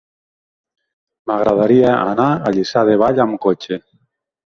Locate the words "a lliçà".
2.51-2.87